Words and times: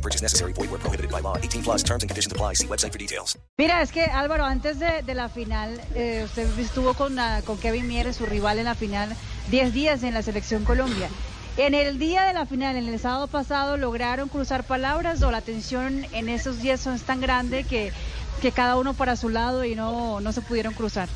No 0.00 0.02
purchase 0.02 0.22
necessary. 0.22 0.54
Void 0.54 0.70
where 0.70 0.80
prohibited 0.80 1.10
by 1.10 1.20
law. 1.20 1.36
18 1.36 1.62
plus 1.62 1.82
terms 1.82 2.02
and 2.02 2.08
conditions 2.08 2.32
apply. 2.32 2.54
See 2.54 2.66
website 2.66 2.92
for 2.92 2.98
details. 2.98 3.36
Mira, 3.58 3.82
es 3.82 3.92
que 3.92 4.04
Álvaro, 4.04 4.44
antes 4.44 4.78
de, 4.78 5.02
de 5.02 5.14
la 5.14 5.28
final, 5.28 5.78
eh, 5.94 6.22
usted 6.24 6.48
estuvo 6.58 6.94
con, 6.94 7.18
ah, 7.18 7.42
con 7.44 7.58
Kevin 7.58 7.86
Mieres, 7.86 8.16
su 8.16 8.24
rival 8.24 8.58
en 8.58 8.64
la 8.64 8.74
final, 8.74 9.14
10 9.50 9.74
días 9.74 10.02
en 10.02 10.14
la 10.14 10.22
selección 10.22 10.64
Colombia. 10.64 11.10
En 11.58 11.74
el 11.74 11.98
día 11.98 12.22
de 12.22 12.32
la 12.32 12.46
final, 12.46 12.76
en 12.76 12.88
el 12.88 12.98
sábado 12.98 13.26
pasado, 13.26 13.76
¿lograron 13.76 14.30
cruzar 14.30 14.64
palabras 14.64 15.22
o 15.22 15.30
la 15.30 15.42
tensión 15.42 16.06
en 16.12 16.30
esos 16.30 16.62
días 16.62 16.86
es 16.86 17.02
tan 17.02 17.20
grande 17.20 17.64
que, 17.64 17.92
que 18.40 18.52
cada 18.52 18.76
uno 18.76 18.94
para 18.94 19.16
su 19.16 19.28
lado 19.28 19.66
y 19.66 19.74
no, 19.74 20.20
no 20.20 20.32
se 20.32 20.40
pudieron 20.40 20.72
cruzar? 20.72 21.10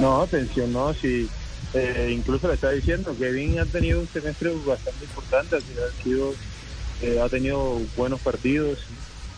No, 0.00 0.26
tensión 0.26 0.72
no, 0.72 0.94
sí. 0.94 1.28
Eh, 1.74 2.10
incluso 2.16 2.48
le 2.48 2.54
estaba 2.54 2.72
diciendo, 2.72 3.14
Kevin 3.18 3.58
ha 3.60 3.66
tenido 3.66 4.00
un 4.00 4.08
semestre 4.08 4.50
bastante 4.64 5.04
importante, 5.04 5.56
ha 5.56 6.02
sido 6.02 6.32
eh, 7.02 7.20
ha 7.22 7.28
tenido 7.28 7.80
buenos 7.96 8.20
partidos, 8.20 8.78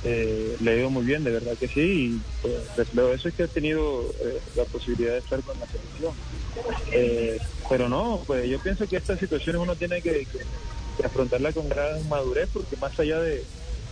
eh, 0.04 0.56
le 0.60 0.70
ha 0.72 0.76
ido 0.76 0.90
muy 0.90 1.04
bien, 1.04 1.22
de 1.24 1.30
verdad 1.30 1.56
que 1.58 1.68
sí, 1.68 1.80
y 1.80 2.20
pues, 2.42 2.54
reflejo 2.76 3.12
eso 3.12 3.28
es 3.28 3.34
que 3.34 3.44
ha 3.44 3.48
tenido 3.48 4.12
eh, 4.24 4.40
la 4.56 4.64
posibilidad 4.64 5.12
de 5.12 5.18
estar 5.18 5.40
con 5.42 5.58
la 5.60 5.66
selección. 5.66 6.12
Eh, 6.92 7.38
pero 7.68 7.88
no, 7.88 8.22
pues 8.26 8.48
yo 8.48 8.58
pienso 8.60 8.86
que 8.86 8.96
estas 8.96 9.18
situaciones 9.20 9.60
uno 9.62 9.76
tiene 9.76 10.02
que, 10.02 10.26
que- 10.26 10.44
que 10.98 11.06
afrontarla 11.06 11.52
con 11.52 11.68
gran 11.68 12.06
madurez, 12.08 12.48
porque 12.52 12.76
más 12.76 12.98
allá 13.00 13.18
de, 13.20 13.44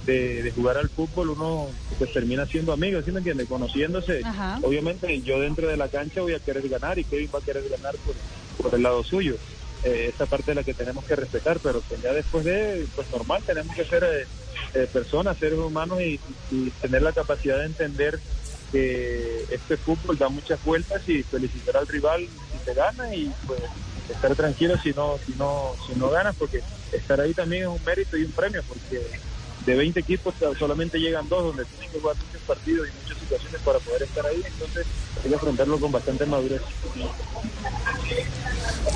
de- 0.05 0.42
de 0.42 0.50
jugar 0.50 0.77
al 0.77 0.91
fútbol, 0.91 1.31
uno 1.31 1.69
pues 1.98 2.12
termina 2.12 2.44
siendo 2.47 2.72
amigos, 2.72 3.05
¿sí 3.06 3.12
me 3.12 3.19
entiende? 3.19 3.47
Conociéndose. 3.47 4.20
Ajá. 4.25 4.59
Obviamente 4.62 5.20
yo 5.22 5.41
dentro 5.41 5.69
de 5.69 5.77
la 5.78 5.89
cancha 5.89 6.20
voy 6.20 6.34
a 6.34 6.41
querer 6.41 6.69
ganar 6.69 6.98
y 6.98 7.05
Kevin 7.05 7.31
va 7.34 7.39
a 7.39 7.42
querer 7.42 7.66
ganar 7.70 7.94
por, 8.05 8.14
por 8.62 8.75
el 8.75 8.83
lado 8.83 9.03
suyo. 9.05 9.37
Eh, 9.83 10.12
esa 10.14 10.27
parte 10.27 10.50
es 10.53 10.56
la 10.56 10.64
que 10.64 10.75
tenemos 10.75 11.05
que 11.05 11.17
respetar, 11.17 11.59
pero 11.61 11.81
pues 11.81 12.03
ya 12.03 12.12
después 12.12 12.45
de, 12.45 12.86
pues 12.95 13.11
normal, 13.11 13.42
tenemos 13.47 13.75
que 13.75 13.84
ser 13.84 14.05
eh, 14.05 14.27
eh, 14.75 14.89
personas, 14.92 15.39
seres 15.39 15.59
humanos 15.59 16.00
y, 16.03 16.20
y 16.50 16.70
tener 16.83 17.03
la 17.03 17.12
capacidad 17.12 17.59
de 17.59 17.67
entender 17.67 18.20
que 18.70 19.47
este 19.50 19.77
fútbol 19.77 20.19
da 20.19 20.28
muchas 20.28 20.62
vueltas 20.64 21.09
y 21.09 21.22
felicitar 21.22 21.78
al 21.78 21.89
rival 21.89 22.28
si 22.53 22.64
te 22.64 22.75
gana 22.75 23.14
y 23.14 23.33
pues 23.47 23.61
estar 24.09 24.34
tranquilo 24.37 24.77
si 24.78 24.92
no, 24.92 25.19
si 25.25 25.33
no, 25.33 25.75
si 25.87 25.98
no 25.98 26.11
ganas, 26.11 26.37
porque 26.37 26.62
estar 26.92 27.20
ahí 27.20 27.33
también 27.33 27.62
es 27.62 27.69
un 27.69 27.84
mérito 27.84 28.17
y 28.17 28.25
un 28.25 28.33
premio, 28.33 28.62
porque 28.69 29.03
de 29.65 29.75
20 29.75 30.00
equipos 30.00 30.34
solamente 30.59 30.98
llegan 30.98 31.28
dos 31.28 31.44
donde 31.44 31.65
tienen 31.65 31.91
que 31.91 32.00
jugar 32.00 32.17
muchos 32.17 32.42
partidos 32.42 32.89
y 32.89 33.03
muchas 33.03 33.19
situaciones 33.19 33.61
para 33.62 33.78
poder 33.78 34.03
estar 34.03 34.27
ahí, 34.27 34.42
entonces 34.44 34.87
hay 35.22 35.30
que 35.30 35.36
afrontarlo 35.36 35.78
con 35.78 35.92
bastante 35.92 36.27
madurez. 36.27 36.62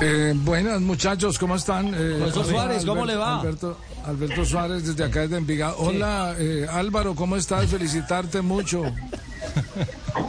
Eh, 0.01 0.33
buenas 0.35 0.81
muchachos, 0.81 1.37
¿cómo 1.39 1.55
están? 1.55 1.87
Eh, 1.93 2.15
Profesor 2.19 2.45
Suárez, 2.47 2.85
¿cómo 2.85 3.05
le 3.05 3.15
va? 3.15 3.39
Alberto, 3.39 3.77
Alberto 4.05 4.45
Suárez 4.45 4.85
desde 4.87 5.03
acá 5.03 5.21
desde 5.21 5.37
Envigado. 5.37 5.75
Hola 5.77 6.35
eh, 6.37 6.65
Álvaro, 6.69 7.15
¿cómo 7.15 7.35
estás? 7.35 7.67
Felicitarte 7.67 8.41
mucho. 8.41 8.83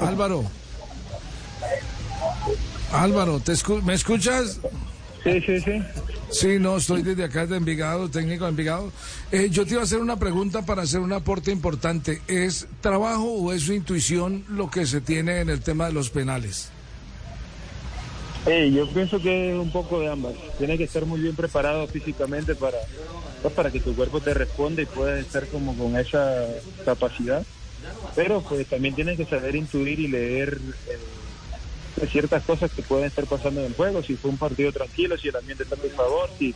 Álvaro. 0.00 0.44
Álvaro, 2.92 3.40
¿te 3.40 3.52
escu- 3.52 3.82
¿me 3.82 3.94
escuchas? 3.94 4.58
Sí, 5.24 5.40
sí, 5.40 5.60
sí. 5.60 5.82
Sí, 6.30 6.58
no, 6.58 6.76
estoy 6.76 7.02
desde 7.02 7.24
acá 7.24 7.42
desde 7.42 7.56
Envigado, 7.56 8.08
técnico 8.08 8.44
de 8.44 8.50
Envigado. 8.50 8.92
Eh, 9.32 9.48
yo 9.50 9.64
te 9.64 9.72
iba 9.72 9.80
a 9.80 9.84
hacer 9.84 10.00
una 10.00 10.18
pregunta 10.18 10.62
para 10.62 10.82
hacer 10.82 11.00
un 11.00 11.12
aporte 11.12 11.50
importante. 11.50 12.20
¿Es 12.28 12.66
trabajo 12.80 13.24
o 13.24 13.52
es 13.52 13.62
su 13.62 13.72
intuición 13.72 14.44
lo 14.48 14.70
que 14.70 14.86
se 14.86 15.00
tiene 15.00 15.40
en 15.40 15.50
el 15.50 15.60
tema 15.60 15.86
de 15.86 15.92
los 15.92 16.10
penales? 16.10 16.70
Eh, 18.46 18.70
yo 18.72 18.88
pienso 18.88 19.20
que 19.20 19.52
es 19.52 19.58
un 19.58 19.72
poco 19.72 19.98
de 19.98 20.08
ambas. 20.08 20.34
Tienes 20.58 20.78
que 20.78 20.84
estar 20.84 21.04
muy 21.04 21.20
bien 21.20 21.34
preparado 21.34 21.86
físicamente 21.88 22.54
para, 22.54 22.78
pues, 23.42 23.52
para 23.54 23.70
que 23.72 23.80
tu 23.80 23.94
cuerpo 23.94 24.20
te 24.20 24.34
responda 24.34 24.82
y 24.82 24.86
puedas 24.86 25.18
estar 25.18 25.46
como 25.48 25.76
con 25.76 25.96
esa 25.96 26.46
capacidad. 26.84 27.44
Pero 28.14 28.40
pues 28.42 28.66
también 28.66 28.94
tienes 28.94 29.16
que 29.16 29.24
saber 29.24 29.54
intuir 29.56 29.98
y 30.00 30.08
leer 30.08 30.60
eh, 30.88 30.98
ciertas 32.04 32.44
cosas 32.44 32.70
que 32.70 32.82
pueden 32.82 33.06
estar 33.06 33.24
pasando 33.24 33.60
en 33.60 33.66
el 33.68 33.74
juego. 33.74 34.02
Si 34.02 34.16
fue 34.16 34.30
un 34.30 34.36
partido 34.36 34.70
tranquilo, 34.72 35.16
si 35.16 35.28
el 35.28 35.36
ambiente 35.36 35.62
está 35.62 35.76
a 35.76 35.78
tu 35.78 35.88
favor, 35.88 36.28
si, 36.38 36.54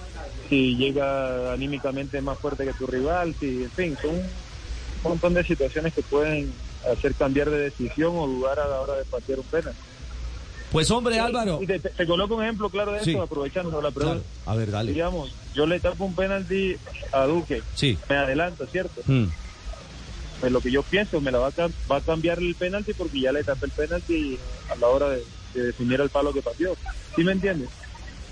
si 0.49 0.77
llega 0.77 1.53
anímicamente 1.53 2.21
más 2.21 2.39
fuerte 2.39 2.67
que 2.67 2.75
tu 2.75 2.87
rival, 2.87 3.35
si, 3.41 3.65
en 3.65 3.71
fin, 3.71 3.97
son 4.01 4.11
un 4.17 4.23
montón 5.03 5.33
de 5.35 5.45
situaciones 5.45 5.95
que 5.95 6.03
pueden 6.03 6.53
hacer 6.93 7.15
cambiar 7.15 7.49
de 7.51 7.59
decisión 7.59 8.13
o 8.17 8.27
dudar 8.27 8.61
a 8.61 8.69
la 8.69 8.81
hora 8.81 8.95
de 8.97 9.05
patear 9.05 9.39
un 9.39 9.47
penal. 9.47 9.75
Pues 10.71 10.91
hombre, 10.91 11.19
Álvaro. 11.19 11.59
Y 11.61 11.67
te, 11.67 12.07
coloco 12.07 12.37
un 12.37 12.45
ejemplo 12.45 12.71
claro 12.71 12.93
de 12.93 13.03
Sí. 13.03 13.11
eso, 13.11 13.23
aprovechando 13.23 13.81
la 13.83 13.91
pregunta. 13.91 14.23
Claro. 14.45 14.53
A 14.53 14.57
ver, 14.57 14.71
dale. 14.71 14.93
Digamos, 14.93 15.33
yo 15.55 15.67
le 15.67 15.81
tapo 15.81 16.05
un 16.05 16.15
penalti 16.15 16.77
a 17.13 17.25
Duque, 17.25 17.63
Sí. 17.75 17.99
me 18.09 18.17
adelanto, 18.17 18.67
¿cierto? 18.67 19.01
Mm. 19.07 19.25
Pues 20.41 20.51
lo 20.51 20.61
que 20.61 20.71
yo 20.71 20.83
pienso, 20.83 21.21
me 21.21 21.31
la 21.31 21.39
va 21.39 21.49
a, 21.49 21.69
va 21.91 21.97
a 21.97 22.01
cambiar 22.01 22.39
el 22.39 22.55
penalti 22.55 22.95
porque 22.95 23.21
ya 23.21 23.31
le 23.33 23.45
tapé 23.45 23.67
el 23.67 23.73
penalti 23.73 24.39
a 24.71 24.77
la 24.77 24.89
hora 24.89 25.11
de, 25.11 25.23
de 25.55 25.67
definir 25.67 26.01
el 26.01 26.09
palo 26.09 26.33
que 26.33 26.41
pateó. 26.43 26.75
¿Sí 27.15 27.23
me 27.23 27.33
entiendes? 27.33 27.69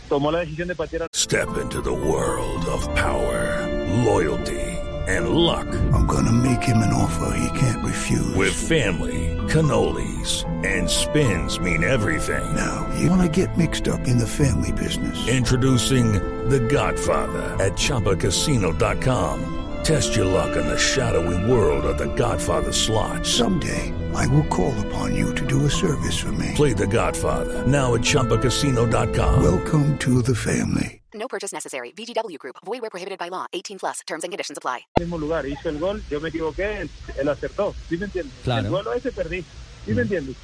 Tomó 0.08 0.32
la 0.32 0.40
decisión 0.40 0.68
de 0.68 0.74
patear 0.74 1.06
Step 1.14 1.48
into 1.60 1.82
the 1.82 1.92
world 1.92 2.64
of 2.66 2.82
power, 2.94 3.66
loyalty, 4.04 4.58
and 5.06 5.28
luck. 5.30 5.66
I'm 5.92 6.06
gonna 6.06 6.32
make 6.32 6.62
him 6.62 6.78
an 6.78 6.92
offer 6.94 7.34
he 7.36 7.58
can't 7.58 7.84
refuse. 7.84 8.34
With 8.34 8.54
family, 8.54 9.36
cannolis, 9.48 10.44
and 10.64 10.88
spins 10.88 11.60
mean 11.60 11.84
everything. 11.84 12.42
now, 12.54 12.86
you 12.98 13.10
wanna 13.10 13.28
get 13.28 13.56
mixed 13.58 13.86
up 13.88 14.08
in 14.08 14.16
the 14.16 14.26
family 14.26 14.72
business. 14.72 15.28
Introducing 15.28 16.12
The 16.48 16.60
Godfather 16.60 17.62
at 17.62 17.72
ChumbaCasino.com. 17.72 19.57
Test 19.88 20.14
your 20.14 20.26
luck 20.26 20.54
in 20.54 20.66
the 20.66 20.76
shadowy 20.76 21.50
world 21.50 21.86
of 21.86 21.96
The 21.96 22.12
Godfather 22.14 22.72
slot. 22.72 23.24
Someday, 23.24 23.94
I 24.14 24.26
will 24.26 24.44
call 24.48 24.74
upon 24.86 25.14
you 25.14 25.34
to 25.34 25.46
do 25.46 25.64
a 25.64 25.70
service 25.70 26.20
for 26.20 26.30
me. 26.32 26.52
Play 26.54 26.74
The 26.74 26.86
Godfather 26.86 27.66
now 27.66 27.94
at 27.94 28.02
ChumbaCasino.com. 28.02 29.42
Welcome 29.42 29.96
to 30.00 30.20
the 30.20 30.34
family. 30.34 31.00
No 31.14 31.26
purchase 31.26 31.54
necessary. 31.54 31.92
VGW 31.92 32.38
Group. 32.38 32.56
Void 32.66 32.82
where 32.82 32.90
prohibited 32.90 33.18
by 33.18 33.28
law. 33.28 33.46
18 33.54 33.78
plus. 33.78 34.00
Terms 34.06 34.24
and 34.24 34.30
conditions 34.30 34.58
apply. 34.58 34.80
mismo 35.00 35.18
lugar, 35.18 35.46
hizo 35.46 35.70
el 35.70 35.78
gol, 35.78 36.02
yo 36.10 36.20
me 36.20 36.28
equivoqué, 36.28 36.82
él, 36.82 36.90
él 37.16 37.28
acertó. 37.30 37.74
¿Sí 37.88 37.96
me 37.96 38.04
entiendes? 38.04 38.34
Claro. 38.44 38.66
El 38.66 38.70
gol 38.70 38.88
ese 38.94 39.10
perdí. 39.10 39.42
¿Sí 39.86 39.94
me 39.94 39.94
mm. 39.94 40.00
entiendes? 40.00 40.36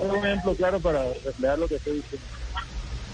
Un 0.00 0.14
ejemplo 0.14 0.54
claro 0.54 0.78
para 0.78 1.12
reflejar 1.24 1.58
lo 1.58 1.66
que 1.66 1.74
estoy 1.74 1.96
diciendo. 1.96 2.35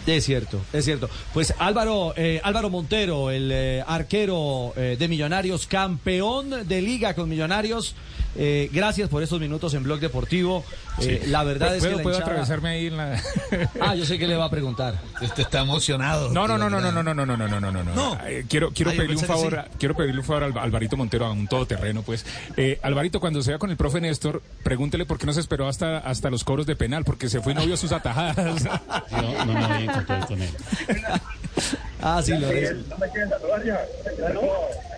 Es 0.06 0.24
cierto, 0.24 0.60
es 0.72 0.84
cierto. 0.84 1.08
Pues 1.32 1.54
Álvaro, 1.58 2.12
eh, 2.16 2.40
Álvaro 2.42 2.70
Montero, 2.70 3.30
el 3.30 3.50
eh, 3.52 3.84
arquero 3.86 4.72
eh, 4.76 4.96
de 4.98 5.08
Millonarios, 5.08 5.66
campeón 5.66 6.66
de 6.66 6.82
liga 6.82 7.14
con 7.14 7.28
Millonarios. 7.28 7.94
Eh, 8.36 8.68
gracias 8.72 9.08
por 9.08 9.22
estos 9.22 9.40
minutos 9.40 9.74
en 9.74 9.82
Blog 9.82 10.00
Deportivo. 10.00 10.64
Eh, 11.00 11.24
La 11.28 11.42
verdad 11.44 11.74
es 11.76 11.82
que 11.82 11.88
¿Puedo, 11.88 11.96
la 11.98 12.02
puedo 12.02 12.16
hinchada- 12.16 12.30
atravesarme 12.32 12.68
ahí 12.70 12.86
en 12.86 12.96
la... 12.96 13.22
Ah, 13.80 13.94
yo 13.94 14.04
sé 14.04 14.18
que 14.18 14.26
le 14.26 14.36
va 14.36 14.44
a 14.46 14.50
preguntar. 14.50 15.00
Este 15.20 15.42
está 15.42 15.60
emocionado. 15.60 16.30
No, 16.30 16.46
no, 16.46 16.56
no, 16.58 16.68
no, 16.68 16.80
no, 16.80 16.92
no, 16.92 17.02
no, 17.02 17.14
no, 17.14 17.24
no, 17.26 17.36
no, 17.48 17.70
no, 17.70 17.82
no. 17.84 18.18
Eh, 18.26 18.44
quiero 18.48 18.70
quiero 18.72 18.90
yo 18.92 18.96
pedirle 18.98 19.16
un 19.16 19.24
favor, 19.24 19.52
sí. 19.52 19.56
a- 19.58 19.68
quiero 19.78 19.94
pedirle 19.96 20.20
un 20.20 20.26
favor 20.26 20.44
a 20.44 20.62
Alvarito 20.62 20.96
Montero, 20.96 21.26
a 21.26 21.32
un 21.32 21.46
todoterreno, 21.48 22.02
pues. 22.02 22.24
Eh, 22.56 22.78
Alvarito, 22.82 23.20
cuando 23.20 23.42
se 23.42 23.50
vea 23.50 23.58
con 23.58 23.70
el 23.70 23.76
profe 23.76 24.00
Néstor, 24.00 24.42
pregúntele 24.62 25.06
por 25.06 25.18
qué 25.18 25.26
no 25.26 25.32
se 25.32 25.40
esperó 25.40 25.68
hasta, 25.68 25.98
hasta 25.98 26.30
los 26.30 26.44
coros 26.44 26.66
de 26.66 26.76
penal, 26.76 27.04
porque 27.04 27.28
se 27.28 27.40
fue 27.40 27.52
y 27.52 27.56
no 27.56 27.64
vio 27.66 27.76
sus 27.76 27.92
atajadas. 27.92 28.62
No, 29.12 29.44
no 29.44 29.52
me 29.54 29.60
voy 29.66 29.72
a 29.72 29.80
encontrar 29.80 30.26
con 30.26 30.40
él. 30.42 30.48
Ah, 32.04 32.20
sí, 32.20 32.32
Lorenzo. 32.36 32.96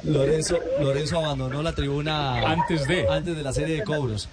Lorenzo, 0.05 0.59
Lorenzo 0.81 1.19
abandonó 1.19 1.63
la 1.63 1.73
tribuna 1.75 2.51
Antes 2.51 2.87
de. 2.89 3.07
antes 3.07 3.37
de 3.37 3.43
la 3.43 3.53
serie 3.53 3.77
de 3.77 3.85
cobros. 3.85 4.29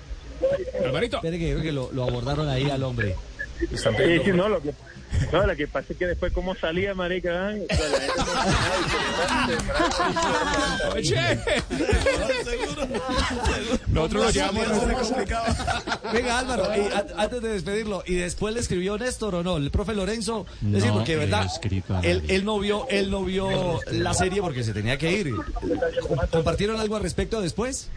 Alvarito. 0.83 1.18
Espere 1.18 1.38
que 1.38 1.62
que 1.62 1.71
lo, 1.73 1.91
lo 1.91 2.03
abordaron 2.03 2.47
ahí 2.47 2.69
al 2.69 2.83
hombre. 2.83 3.15
Están 3.71 3.95
Sí, 3.97 4.19
sí, 4.23 4.31
no, 4.31 4.47
lo 4.47 4.62
que, 4.62 4.73
no, 5.31 5.46
lo 5.46 5.56
que 5.56 5.68
pasa 5.68 5.88
es 5.94 5.98
que 6.00 6.08
después 6.08 6.31
cómo 6.34 6.56
salía, 6.56 6.94
marica, 6.94 7.52
¿eh? 7.52 7.66
O 7.69 7.75
sea, 7.75 7.90
la 7.90 8.00
gente 8.00 9.56
no- 10.88 10.92
Oye. 10.96 11.40
Nosotros 13.88 14.24
lo 14.25 14.30
llevamos. 14.31 14.68
Venga, 16.13 16.40
Álvaro, 16.40 16.63
y 16.75 16.80
a- 16.94 17.06
antes 17.18 17.42
de 17.42 17.50
despedirlo, 17.50 18.04
¿y 18.06 18.16
después 18.16 18.54
le 18.54 18.60
escribió 18.60 18.98
Néstor 18.98 19.36
o 19.36 19.44
no? 19.44 19.58
El 19.58 19.72
profe 19.72 19.94
Lorenzo, 19.94 20.46
es 20.66 20.72
decir, 20.72 20.92
porque 20.92 21.16
verdad, 21.16 21.48
él, 22.04 22.24
él 22.30 22.46
no 22.46 22.60
vio, 22.60 22.88
él 22.90 23.10
no 23.12 23.24
vio 23.24 23.80
la 23.92 24.13
serie 24.13 24.42
porque 24.42 24.63
se 24.63 24.74
tenía 24.74 24.98
que 24.98 25.12
ir. 25.12 25.34
¿Compartieron 26.31 26.80
algo 26.80 26.96
al 26.96 27.04
respecto 27.04 27.42
después? 27.42 27.90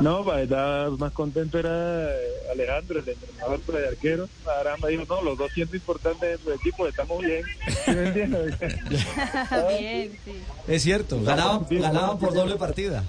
No, 0.00 0.24
para 0.24 0.42
estar 0.42 0.90
más 0.92 1.12
contento 1.12 1.58
era 1.58 2.10
eh, 2.10 2.50
Alejandro, 2.52 3.00
el 3.00 3.08
entrenador 3.08 3.60
de 3.60 3.88
arquero. 3.88 4.28
Caramba, 4.44 4.88
dijo, 4.88 5.04
no, 5.08 5.22
los 5.22 5.38
dos 5.38 5.50
siendo 5.52 5.74
importantes 5.76 6.38
en 6.38 6.44
su 6.44 6.52
equipo, 6.52 6.86
estamos 6.86 7.20
bien. 7.20 7.42
¿Sí 7.84 7.90
me 7.90 8.06
entiendes? 8.08 8.58
Bien, 9.78 10.12
sí. 10.24 10.32
Es 10.68 10.82
cierto, 10.82 11.20
ganaban, 11.22 11.66
ganaban 11.68 12.18
por 12.18 12.32
doble 12.32 12.56
partida. 12.56 13.04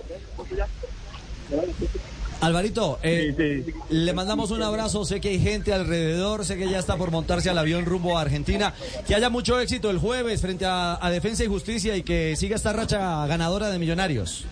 Alvarito, 2.42 3.00
eh, 3.04 3.74
le 3.90 4.14
mandamos 4.14 4.52
un 4.52 4.64
abrazo. 4.64 5.04
Sé 5.04 5.20
que 5.20 5.30
hay 5.30 5.40
gente 5.40 5.74
alrededor, 5.74 6.46
sé 6.46 6.58
que 6.58 6.70
ya 6.70 6.80
está 6.80 6.96
por 6.96 7.12
montarse 7.12 7.50
al 7.50 7.58
avión 7.58 7.86
rumbo 7.86 8.18
a 8.18 8.22
Argentina. 8.22 8.74
Que 9.06 9.14
haya 9.14 9.30
mucho 9.30 9.60
éxito 9.60 9.90
el 9.90 9.98
jueves 9.98 10.42
frente 10.42 10.66
a, 10.66 10.98
a 11.06 11.12
Defensa 11.12 11.44
y 11.44 11.48
Justicia 11.48 11.98
y 11.98 12.04
que 12.04 12.36
siga 12.38 12.56
esta 12.56 12.72
racha 12.72 13.28
ganadora 13.28 13.70
de 13.70 13.78
Millonarios. 13.78 14.46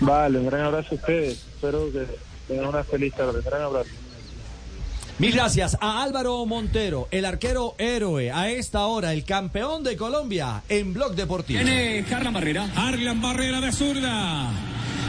Vale, 0.00 0.38
un 0.38 0.46
gran 0.46 0.62
abrazo 0.62 0.88
a 0.92 0.94
ustedes. 0.94 1.44
Espero 1.54 1.90
que 1.92 2.06
tengan 2.46 2.66
una 2.66 2.84
feliz 2.84 3.14
tarde. 3.14 3.38
Un 3.38 3.44
gran 3.44 3.62
abrazo. 3.62 3.90
Mil 5.18 5.32
gracias 5.32 5.76
a 5.80 6.04
Álvaro 6.04 6.46
Montero, 6.46 7.08
el 7.10 7.24
arquero 7.24 7.74
héroe, 7.78 8.30
a 8.30 8.50
esta 8.50 8.86
hora 8.86 9.12
el 9.12 9.24
campeón 9.24 9.82
de 9.82 9.96
Colombia 9.96 10.62
en 10.68 10.94
Blog 10.94 11.16
Deportivo. 11.16 11.58
Viene 11.58 12.04
Harlan 12.08 12.32
Barrera. 12.32 12.70
Harlan 12.76 13.20
Barrera 13.20 13.60
de 13.60 13.72
zurda. 13.72 14.52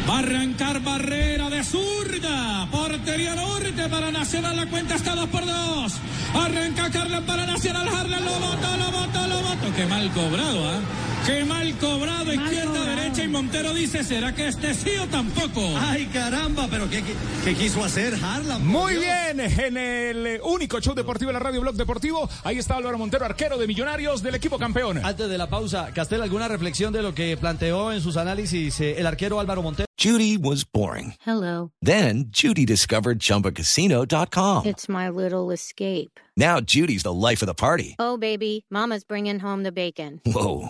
Va 0.09 0.15
a 0.15 0.19
arrancar 0.19 0.81
Barrera 0.81 1.51
de 1.51 1.63
zurda. 1.63 2.67
Portería 2.71 3.35
norte 3.35 3.87
para 3.87 4.09
Nacional. 4.09 4.55
La 4.55 4.65
cuenta 4.65 4.95
está 4.95 5.13
2 5.13 5.29
por 5.29 5.45
2. 5.45 5.93
Arranca 6.33 6.85
Harlan 6.85 7.23
para 7.25 7.45
Nacional. 7.45 7.87
Harlan 7.87 8.25
lo 8.25 8.31
botó, 8.31 8.77
lo 8.77 8.91
botó, 8.91 9.27
lo 9.27 9.41
botó. 9.41 9.75
Qué 9.75 9.85
mal 9.85 10.09
cobrado, 10.11 10.69
¿ah? 10.69 10.79
Qué 11.25 11.45
mal 11.45 11.77
cobrado. 11.77 12.33
Izquierda, 12.33 12.95
derecha. 12.95 13.23
Y 13.23 13.27
Montero 13.27 13.73
dice: 13.73 14.03
¿será 14.03 14.33
que 14.33 14.47
este 14.47 14.73
sí 14.73 14.91
o 15.01 15.07
tampoco? 15.07 15.61
Ay, 15.77 16.05
caramba, 16.07 16.67
pero 16.69 16.89
¿qué, 16.89 17.03
qué, 17.43 17.55
quiso 17.55 17.83
hacer 17.83 18.15
Harlan? 18.15 18.65
Muy 18.65 18.95
bien, 18.95 19.39
en 19.39 19.77
el 19.77 20.41
único 20.43 20.79
show 20.79 20.95
deportivo 20.95 21.29
de 21.29 21.33
la 21.33 21.39
radio 21.39 21.61
Blog 21.61 21.75
Deportivo, 21.75 22.29
ahí 22.43 22.57
está 22.57 22.77
Álvaro 22.77 22.97
Montero, 22.97 23.25
arquero 23.25 23.57
de 23.57 23.67
Millonarios 23.67 24.21
del 24.23 24.35
equipo 24.35 24.57
campeón. 24.57 25.03
Antes 25.03 25.29
de 25.29 25.37
la 25.37 25.49
pausa, 25.49 25.91
Castel, 25.93 26.21
¿alguna 26.21 26.47
reflexión 26.47 26.93
de 26.93 27.01
lo 27.01 27.13
que 27.13 27.37
planteó 27.37 27.91
en 27.91 28.01
sus 28.01 28.17
análisis 28.17 28.79
eh, 28.79 28.95
el 28.97 29.07
arquero 29.07 29.39
Álvaro 29.39 29.61
Montero? 29.61 29.89
Judy 29.99 30.37
was 30.37 30.63
boring. 30.63 31.15
Hello. 31.19 31.71
Then 31.81 32.29
Judy 32.29 32.65
discovered 32.65 33.19
ChumbaCasino.com. 33.19 34.65
It's 34.65 34.87
my 34.87 35.09
little 35.09 35.51
escape. 35.51 36.21
Now 36.37 36.61
Judy's 36.61 37.03
the 37.03 37.11
life 37.11 37.41
of 37.41 37.47
the 37.47 37.53
party. 37.53 37.97
Oh, 37.99 38.15
baby, 38.15 38.65
Mama's 38.71 39.03
bringing 39.03 39.39
home 39.39 39.63
the 39.63 39.73
bacon. 39.73 40.21
Whoa, 40.25 40.69